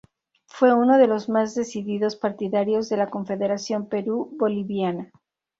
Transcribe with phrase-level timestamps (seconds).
[0.47, 5.11] Fue uno de los más decididos partidarios de la Confederación Perú-Boliviana.